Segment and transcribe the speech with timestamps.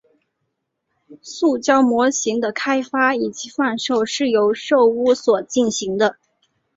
[1.21, 6.17] 塑胶模型的开发以及贩售是由寿屋所进行的。